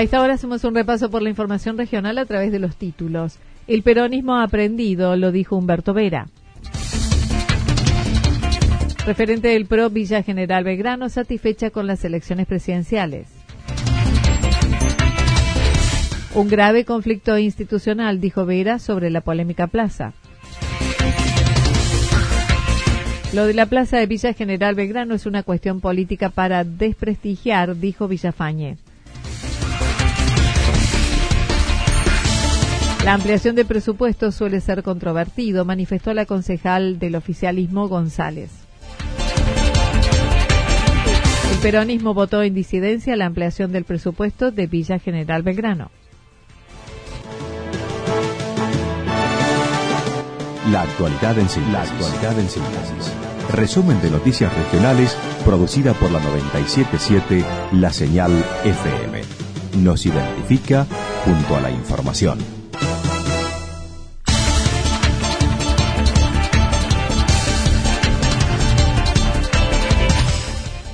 [0.00, 3.36] A esta hora hacemos un repaso por la información regional a través de los títulos.
[3.66, 6.28] El peronismo ha aprendido, lo dijo Humberto Vera.
[9.04, 13.28] Referente del PRO Villa General Belgrano satisfecha con las elecciones presidenciales.
[16.34, 20.14] Un grave conflicto institucional, dijo Vera, sobre la polémica plaza.
[23.34, 28.08] Lo de la plaza de Villa General Belgrano es una cuestión política para desprestigiar, dijo
[28.08, 28.78] Villafañe.
[33.04, 38.50] La ampliación de presupuestos suele ser controvertido, manifestó la concejal del oficialismo González.
[41.50, 45.90] El peronismo votó en disidencia la ampliación del presupuesto de Villa General Belgrano.
[50.70, 51.72] La actualidad en síntesis.
[51.72, 53.12] La actualidad en síntesis.
[53.50, 58.30] Resumen de noticias regionales producida por la 977 La Señal
[58.64, 59.22] FM.
[59.82, 60.86] Nos identifica
[61.24, 62.59] junto a la información.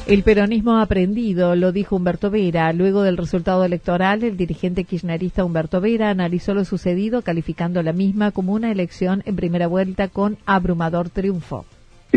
[0.06, 2.72] El peronismo ha aprendido, lo dijo Humberto Vera.
[2.72, 8.30] Luego del resultado electoral, el dirigente kirchnerista Humberto Vera analizó lo sucedido, calificando la misma
[8.30, 11.64] como una elección en primera vuelta con abrumador triunfo.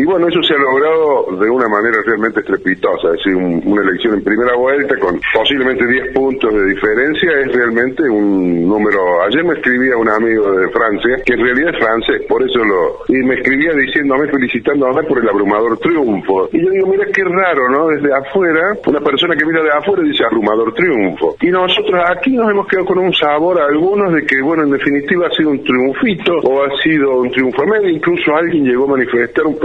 [0.00, 4.14] Y bueno, eso se ha logrado de una manera realmente estrepitosa, es decir, una elección
[4.14, 9.22] en primera vuelta con posiblemente 10 puntos de diferencia es realmente un número.
[9.28, 13.04] Ayer me escribía un amigo de Francia, que en realidad es francés, por eso lo.
[13.08, 16.48] Y me escribía diciéndome, felicitándome por el abrumador triunfo.
[16.50, 17.88] Y yo digo, mira qué raro, ¿no?
[17.88, 21.36] Desde afuera, una persona que mira de afuera dice abrumador triunfo.
[21.42, 24.70] Y nosotros aquí nos hemos quedado con un sabor a algunos de que, bueno, en
[24.70, 27.90] definitiva ha sido un triunfito o ha sido un triunfo medio.
[27.90, 29.58] Incluso alguien llegó a manifestar un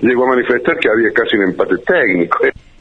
[0.00, 2.38] llegó a manifestar que había casi un empate técnico.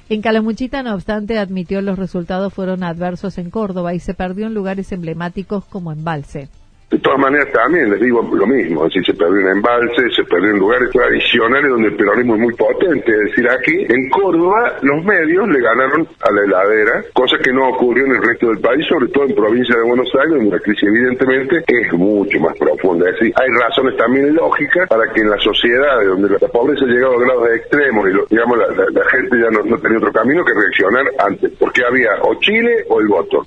[0.09, 4.53] En Calamuchita, no obstante, admitió los resultados fueron adversos en Córdoba y se perdió en
[4.53, 6.47] lugares emblemáticos como Embalse.
[6.89, 10.51] De todas maneras, también les digo lo mismo, si se perdió en embalse, se perdió
[10.51, 13.11] en lugares tradicionales donde el peronismo es muy potente.
[13.11, 17.67] Es decir, aquí en Córdoba los medios le ganaron a la heladera, cosa que no
[17.67, 20.59] ocurrió en el resto del país, sobre todo en provincia de Buenos Aires, donde la
[20.59, 23.09] crisis evidentemente es mucho más profunda.
[23.09, 26.87] Es decir, hay razones también lógicas para que en las sociedades donde la pobreza ha
[26.87, 30.53] llegado a grados extremos y digamos la, gente ya no, no tenía otro camino que
[30.53, 33.45] reaccionar antes, porque había o Chile o el voto.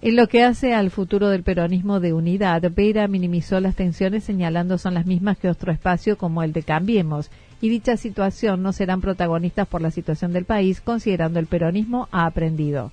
[0.00, 4.78] En lo que hace al futuro del peronismo de unidad, Vera minimizó las tensiones señalando
[4.78, 9.00] son las mismas que otro espacio como el de Cambiemos y dicha situación no serán
[9.00, 12.92] protagonistas por la situación del país considerando el peronismo ha aprendido.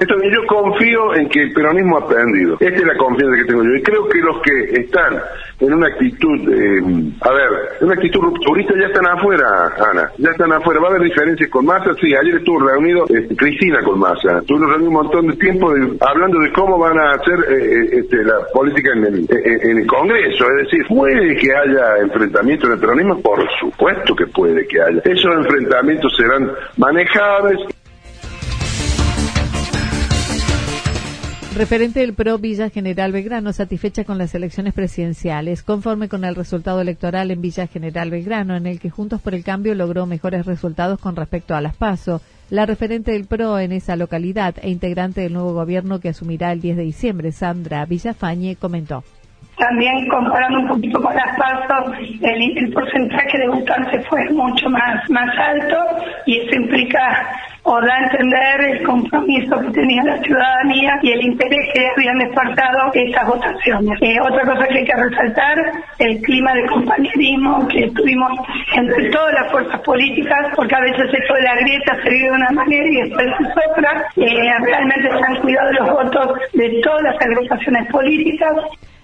[0.00, 2.56] Entonces yo confío en que el peronismo ha aprendido.
[2.60, 3.74] Esta es la confianza que tengo yo.
[3.74, 5.20] Y creo que los que están
[5.58, 6.80] en una actitud, eh,
[7.20, 7.48] a ver,
[7.80, 9.44] en una actitud rupturista ya están afuera,
[9.90, 10.12] Ana.
[10.18, 10.80] Ya están afuera.
[10.80, 11.92] Va a haber diferencias con Massa.
[12.00, 14.38] Sí, ayer estuvo reunido eh, Cristina con Massa.
[14.38, 18.38] Estuvimos reunidos un montón de tiempo hablando de cómo van a hacer eh, este, la
[18.54, 20.44] política en el, en el Congreso.
[20.58, 23.20] Es decir, puede que haya enfrentamientos en el peronismo.
[23.20, 25.00] Por supuesto que puede que haya.
[25.04, 27.58] Esos enfrentamientos serán manejables
[31.58, 36.80] Referente del PRO Villa General Belgrano, satisfecha con las elecciones presidenciales, conforme con el resultado
[36.80, 41.00] electoral en Villa General Belgrano, en el que Juntos por el Cambio logró mejores resultados
[41.00, 42.22] con respecto a las PASO.
[42.48, 46.60] La referente del PRO en esa localidad e integrante del nuevo gobierno que asumirá el
[46.60, 49.02] 10 de diciembre, Sandra Villafañe, comentó.
[49.58, 55.28] También comparando un poquito con las pasos, el, porcentaje de votantes fue mucho más, más
[55.38, 55.76] alto
[56.26, 57.26] y eso implica
[57.64, 62.18] o da a entender el compromiso que tenía la ciudadanía y el interés que habían
[62.18, 63.98] despertado estas votaciones.
[64.00, 65.58] Eh, otra cosa que hay que resaltar,
[65.98, 68.32] el clima de compañerismo que tuvimos
[68.74, 72.30] entre todas las fuerzas políticas, porque a veces esto de la grieta se vive de
[72.30, 74.04] una manera y después de otra.
[74.16, 78.52] Eh, realmente se han cuidado los votos de todas las agrupaciones políticas.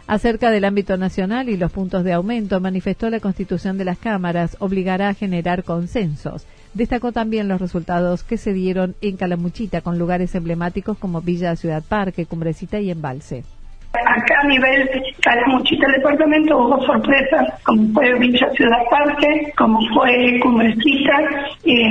[0.07, 4.55] Acerca del ámbito nacional y los puntos de aumento, manifestó la constitución de las cámaras
[4.61, 6.47] obligará a generar consensos.
[6.75, 11.83] Destacó también los resultados que se dieron en Calamuchita con lugares emblemáticos como Villa Ciudad
[11.83, 13.45] Parque, Cumbrecita y Embalse.
[13.95, 14.91] Acá a nivel
[15.23, 21.19] Calamuchita el departamento hubo sorpresas, como fue Villa Ciudad Parque, como fue Cumbrecita,
[21.65, 21.91] eh,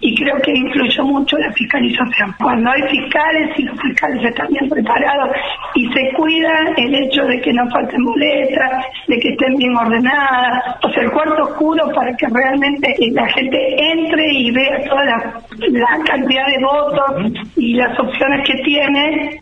[0.00, 2.34] y creo que influyó mucho la fiscalización.
[2.38, 5.30] Cuando hay fiscales y los fiscales están bien preparados
[5.74, 10.76] y se cuida el hecho de que no falten boletas, de que estén bien ordenadas,
[10.82, 15.40] o sea, el cuarto oscuro para que realmente la gente entre y vea toda la,
[15.68, 19.41] la cantidad de votos y las opciones que tiene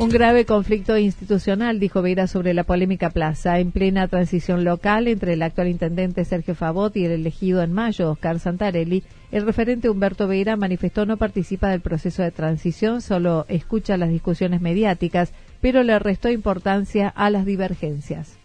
[0.00, 5.34] un grave conflicto institucional, dijo Vera sobre la polémica plaza, en plena transición local entre
[5.34, 9.04] el actual intendente Sergio Favot y el elegido en mayo, Oscar Santarelli.
[9.30, 14.62] El referente Humberto Vera manifestó no participa del proceso de transición, solo escucha las discusiones
[14.62, 18.39] mediáticas, pero le restó importancia a las divergencias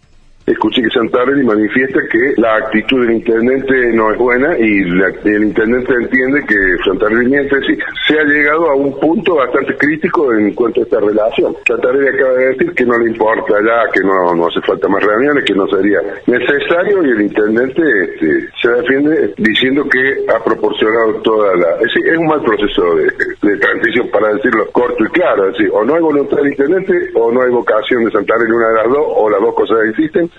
[0.46, 5.94] escuché que Santarelli manifiesta que la actitud del intendente no es buena y el intendente
[5.94, 6.56] entiende que
[6.86, 7.56] Santarelli miente.
[7.68, 7.78] Sí,
[8.08, 11.56] se ha llegado a un punto bastante crítico en cuanto a esta relación.
[11.68, 15.04] Santarelli acaba de decir que no le importa ya, que no, no hace falta más
[15.04, 21.22] reuniones, que no sería necesario y el intendente este, se defiende diciendo que ha proporcionado
[21.24, 21.68] toda la...
[21.82, 25.48] Es, es un mal proceso de, transición, para decirlo corto y claro.
[25.48, 28.68] Es decir, o no hay voluntad del intendente o no hay vocación de Santarelli, una
[28.70, 30.30] de las dos, o las dos cosas existen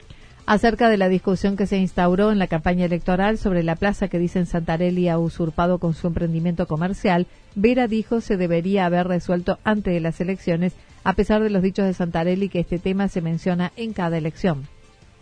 [0.46, 4.20] acerca de la discusión que se instauró en la campaña electoral sobre la plaza que
[4.20, 7.26] dicen Santarelli ha usurpado con su emprendimiento comercial,
[7.56, 10.72] Vera dijo se debería haber resuelto antes de las elecciones,
[11.02, 14.69] a pesar de los dichos de Santarelli que este tema se menciona en cada elección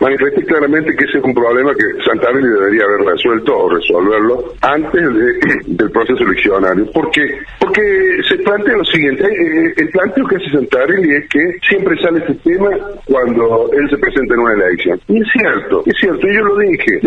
[0.05, 5.03] manifesté claramente que ese es un problema que Santarelli debería haber resuelto o resolverlo antes
[5.67, 6.91] del proceso eleccionario.
[6.93, 7.23] ¿Por qué?
[7.59, 7.83] Porque
[8.29, 12.35] se plantea lo siguiente, eh, el planteo que hace Santarelli es que siempre sale este
[12.35, 12.71] tema
[13.07, 15.01] cuando él se presenta en una elección.
[15.09, 17.01] Y es cierto, es cierto, yo lo dije.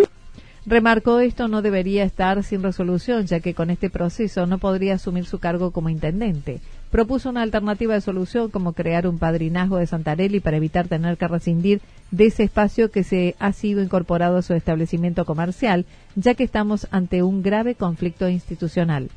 [0.66, 5.26] Remarcó esto no debería estar sin resolución, ya que con este proceso no podría asumir
[5.26, 6.60] su cargo como intendente.
[6.98, 11.28] Propuso una alternativa de solución como crear un padrinazgo de Santarelli para evitar tener que
[11.28, 11.80] rescindir
[12.10, 15.86] de ese espacio que se ha sido incorporado a su establecimiento comercial,
[16.16, 19.12] ya que estamos ante un grave conflicto institucional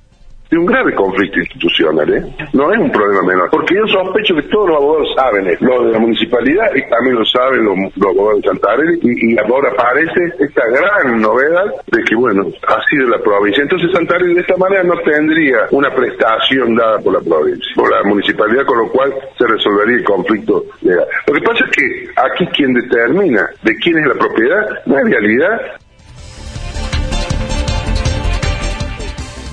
[0.50, 2.23] de un grave conflicto institucional, ¿eh?
[2.52, 5.87] No es un problema menor, porque yo sospecho que todos los abogados saben esto, los
[5.87, 10.62] de la municipalidad y también lo saben los, abogados de Santander y, ahora aparece esta
[10.67, 13.62] gran novedad de que, bueno, ha sido la provincia.
[13.62, 18.03] Entonces Santander de esta manera no tendría una prestación dada por la provincia, por la
[18.05, 21.06] municipalidad, con lo cual se resolvería el conflicto legal.
[21.26, 25.05] Lo que pasa es que aquí quien determina de quién es la propiedad no es
[25.05, 25.61] realidad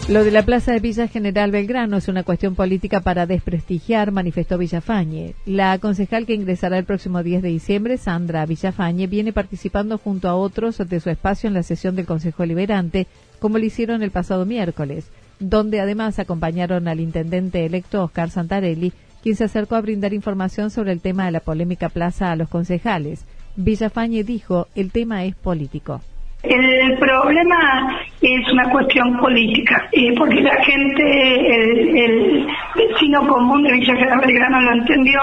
[0.09, 4.57] Lo de la plaza de Villa General Belgrano es una cuestión política para desprestigiar, manifestó
[4.57, 5.35] Villafañe.
[5.45, 10.35] La concejal que ingresará el próximo 10 de diciembre, Sandra Villafañe, viene participando junto a
[10.35, 13.05] otros de su espacio en la sesión del Consejo Liberante,
[13.39, 15.07] como lo hicieron el pasado miércoles,
[15.41, 20.93] donde además acompañaron al intendente electo Oscar Santarelli, quien se acercó a brindar información sobre
[20.93, 23.25] el tema de la polémica plaza a los concejales.
[23.57, 25.99] Villafañe dijo, el tema es político.
[26.43, 34.19] El problema es una cuestión política, porque la gente, el, vecino común de Villa General
[34.19, 35.19] Belgrano lo entendió,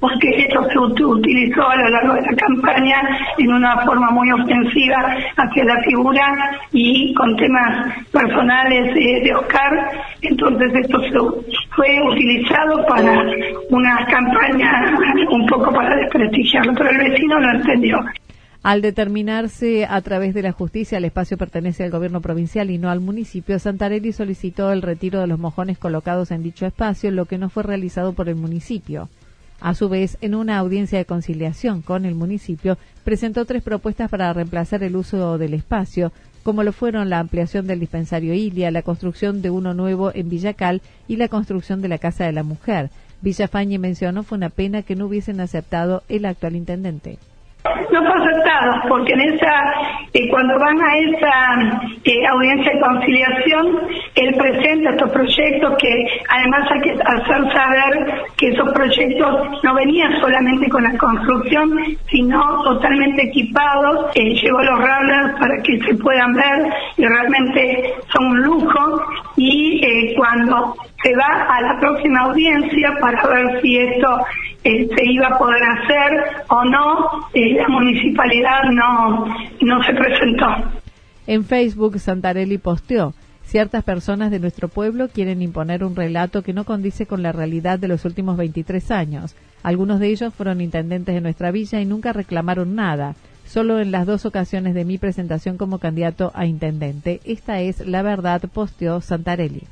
[0.00, 3.02] porque esto se utilizó a lo largo de la campaña
[3.36, 9.90] en una forma muy ofensiva hacia la figura y con temas personales de Oscar.
[10.22, 10.98] Entonces esto
[11.74, 13.24] fue utilizado para
[13.70, 14.96] una campaña
[15.30, 17.98] un poco para desprestigiarlo, pero el vecino lo entendió.
[18.66, 22.90] Al determinarse a través de la justicia el espacio pertenece al gobierno provincial y no
[22.90, 27.38] al municipio, Santarelli solicitó el retiro de los mojones colocados en dicho espacio, lo que
[27.38, 29.08] no fue realizado por el municipio.
[29.60, 34.32] A su vez, en una audiencia de conciliación con el municipio, presentó tres propuestas para
[34.32, 36.10] reemplazar el uso del espacio,
[36.42, 40.82] como lo fueron la ampliación del dispensario Ilia, la construcción de uno nuevo en Villacal
[41.06, 42.90] y la construcción de la Casa de la Mujer.
[43.22, 47.20] Villafañe mencionó fue una pena que no hubiesen aceptado el actual intendente
[47.92, 49.74] no fue aceptado porque en esa
[50.12, 53.80] eh, cuando van a esa eh, audiencia de conciliación
[54.14, 60.20] él presenta estos proyectos que además hay que hacer saber que esos proyectos no venían
[60.20, 61.70] solamente con la construcción,
[62.10, 64.10] sino totalmente equipados.
[64.14, 69.02] Eh, llevo los runners para que se puedan ver y realmente son un lujo.
[69.36, 70.74] Y cuando
[71.06, 74.08] se va a la próxima audiencia para ver si esto
[74.64, 79.26] se iba a poder hacer o no, eh, la municipalidad no,
[79.60, 80.46] no se presentó.
[81.28, 83.14] En Facebook, Santarelli posteó.
[83.44, 87.78] Ciertas personas de nuestro pueblo quieren imponer un relato que no condice con la realidad
[87.78, 89.36] de los últimos 23 años.
[89.62, 93.14] Algunos de ellos fueron intendentes de nuestra villa y nunca reclamaron nada.
[93.44, 97.20] Solo en las dos ocasiones de mi presentación como candidato a intendente.
[97.24, 99.62] Esta es la verdad, posteó Santarelli.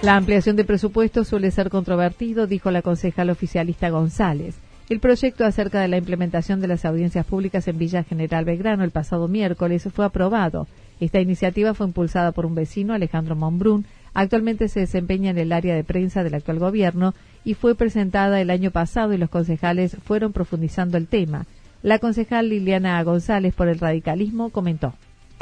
[0.00, 4.54] La ampliación de presupuesto suele ser controvertido, dijo la concejal oficialista González.
[4.88, 8.92] El proyecto acerca de la implementación de las audiencias públicas en Villa General Belgrano el
[8.92, 10.68] pasado miércoles fue aprobado.
[11.00, 13.86] Esta iniciativa fue impulsada por un vecino, Alejandro Monbrún.
[14.14, 17.12] Actualmente se desempeña en el área de prensa del actual gobierno
[17.44, 21.46] y fue presentada el año pasado y los concejales fueron profundizando el tema.
[21.82, 24.94] La concejal Liliana González por el radicalismo comentó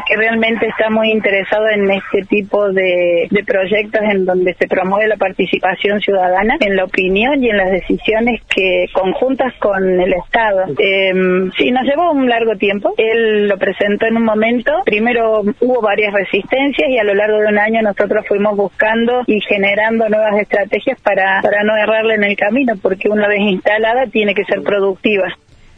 [0.07, 5.17] que realmente está muy interesado en este tipo de, proyectos en donde se promueve la
[5.17, 10.65] participación ciudadana en la opinión y en las decisiones que conjuntas con el Estado.
[10.79, 11.13] Eh,
[11.57, 12.95] sí, nos llevó un largo tiempo.
[12.97, 14.73] Él lo presentó en un momento.
[14.85, 19.41] Primero hubo varias resistencias y a lo largo de un año nosotros fuimos buscando y
[19.41, 24.35] generando nuevas estrategias para, para no errarle en el camino, porque una vez instalada tiene
[24.35, 25.29] que ser productiva.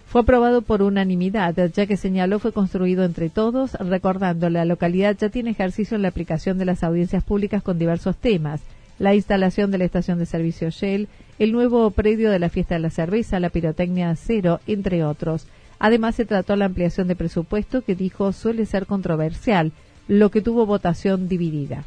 [0.09, 5.29] Fue aprobado por unanimidad, ya que señaló fue construido entre todos, recordando la localidad ya
[5.29, 8.63] tiene ejercicio en la aplicación de las audiencias públicas con diversos temas,
[8.99, 12.81] la instalación de la estación de servicio Shell, el nuevo predio de la fiesta de
[12.81, 15.47] la cerveza, la pirotecnia cero, entre otros.
[15.79, 19.73] Además, se trató la ampliación de presupuesto que dijo suele ser controversial,
[20.09, 21.85] lo que tuvo votación dividida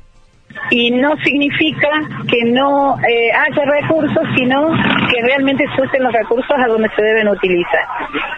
[0.71, 1.89] y no significa
[2.27, 4.71] que no eh, haya recursos, sino
[5.09, 7.85] que realmente se usen los recursos a donde se deben utilizar.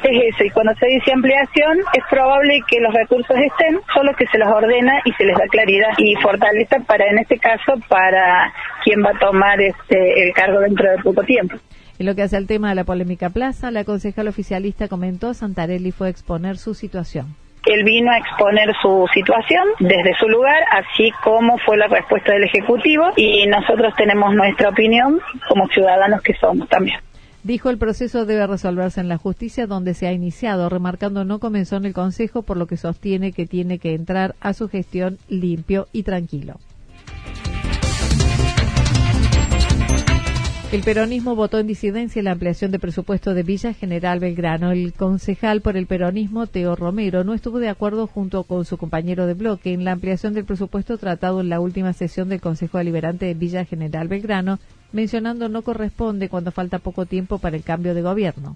[0.04, 4.25] Es eso, y cuando se dice ampliación, es probable que los recursos estén, solo que
[4.28, 8.52] se los ordena y se les da claridad y fortaleza para, en este caso, para
[8.84, 11.56] quien va a tomar este el cargo dentro de poco tiempo.
[12.00, 15.92] En lo que hace al tema de la polémica plaza, la concejal oficialista comentó Santarelli
[15.92, 17.36] fue a exponer su situación.
[17.65, 22.43] Él vino a exponer su situación desde su lugar, así como fue la respuesta del
[22.43, 27.00] Ejecutivo, y nosotros tenemos nuestra opinión como ciudadanos que somos también.
[27.43, 31.75] Dijo el proceso debe resolverse en la justicia donde se ha iniciado, remarcando no comenzó
[31.75, 35.88] en el Consejo, por lo que sostiene que tiene que entrar a su gestión limpio
[35.91, 36.55] y tranquilo.
[40.74, 44.72] El peronismo votó en disidencia la ampliación de presupuesto de Villa General Belgrano.
[44.72, 49.27] El concejal por el peronismo, Teo Romero, no estuvo de acuerdo junto con su compañero
[49.27, 53.27] de bloque en la ampliación del presupuesto tratado en la última sesión del Consejo Deliberante
[53.27, 54.58] de Villa General Belgrano,
[54.92, 58.56] mencionando no corresponde cuando falta poco tiempo para el cambio de gobierno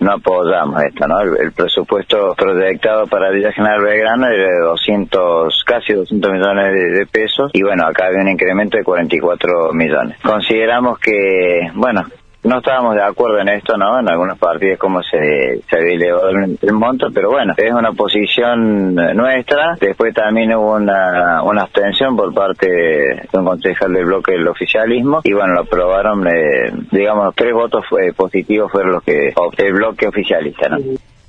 [0.00, 1.20] no apoyamos esto, ¿no?
[1.20, 7.50] El, presupuesto proyectado para Villa General Belgrano era de 200, casi 200 millones de, pesos
[7.54, 10.18] y bueno, acá había un incremento de 44 millones.
[10.22, 12.04] Consideramos que, bueno,
[12.44, 13.98] no estábamos de acuerdo en esto, ¿no?
[13.98, 18.94] En algunos partidos como se, se había elevado el, monto, pero bueno, es una posición
[18.94, 19.76] nuestra.
[19.80, 25.20] Después también hubo una, una abstención por parte de un concejal del bloque del oficialismo
[25.24, 30.06] y bueno, lo aprobaron, eh, digamos, tres votos eh, positivos fueron los que el bloque
[30.06, 30.68] oficialista.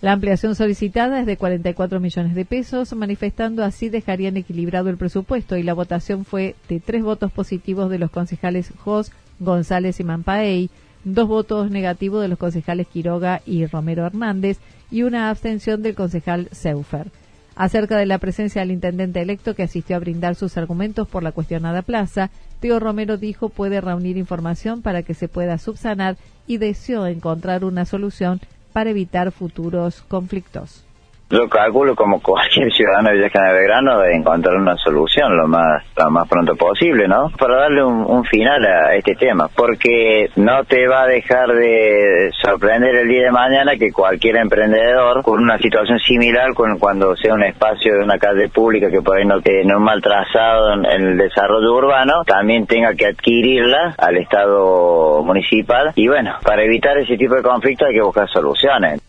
[0.01, 5.57] La ampliación solicitada es de 44 millones de pesos, manifestando así dejarían equilibrado el presupuesto
[5.57, 10.69] y la votación fue de tres votos positivos de los concejales Jos, González y Mampaey,
[11.03, 14.59] dos votos negativos de los concejales Quiroga y Romero Hernández
[14.91, 17.11] y una abstención del concejal Seufer.
[17.55, 21.33] Acerca de la presencia del intendente electo que asistió a brindar sus argumentos por la
[21.33, 22.29] cuestionada plaza,
[22.61, 27.85] Teo Romero dijo puede reunir información para que se pueda subsanar y deseó encontrar una
[27.85, 28.39] solución
[28.71, 30.85] para evitar futuros conflictos.
[31.31, 35.83] Yo calculo como cualquier ciudadano de Villa General Belgrano de encontrar una solución lo más
[35.95, 37.29] lo más pronto posible, ¿no?
[37.37, 42.95] Para darle un, final a este tema, porque no te va a dejar de sorprender
[42.95, 47.43] el día de mañana que cualquier emprendedor con una situación similar con cuando sea un
[47.43, 51.07] espacio de una calle pública que por ahí no tiene un mal trazado en, en
[51.07, 57.17] el desarrollo urbano, también tenga que adquirirla al Estado municipal y bueno, para evitar ese
[57.17, 59.08] tipo de conflictos hay que buscar soluciones.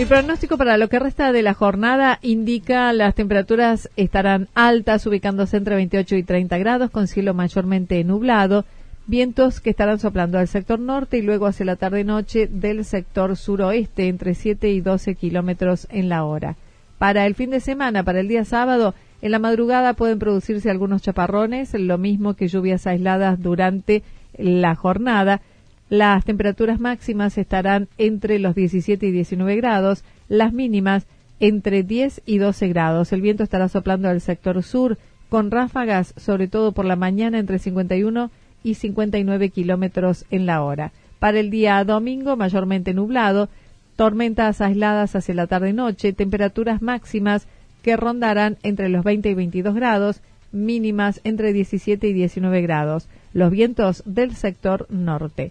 [0.00, 5.58] El pronóstico para lo que resta de la jornada indica las temperaturas estarán altas, ubicándose
[5.58, 8.64] entre 28 y 30 grados, con cielo mayormente nublado,
[9.06, 14.08] vientos que estarán soplando al sector norte y luego hacia la tarde-noche del sector suroeste,
[14.08, 16.56] entre 7 y 12 kilómetros en la hora.
[16.96, 21.02] Para el fin de semana, para el día sábado, en la madrugada pueden producirse algunos
[21.02, 24.02] chaparrones, lo mismo que lluvias aisladas durante
[24.38, 25.42] la jornada
[25.90, 31.04] las temperaturas máximas estarán entre los 17 y 19 grados, las mínimas
[31.40, 33.12] entre 10 y 12 grados.
[33.12, 37.58] El viento estará soplando al sector sur con ráfagas, sobre todo por la mañana, entre
[37.58, 38.30] 51
[38.62, 40.92] y 59 kilómetros en la hora.
[41.18, 43.48] Para el día domingo, mayormente nublado,
[43.96, 47.48] tormentas aisladas hacia la tarde-noche, temperaturas máximas
[47.82, 50.20] que rondarán entre los 20 y 22 grados,
[50.52, 53.08] mínimas entre 17 y 19 grados.
[53.32, 55.50] Los vientos del sector norte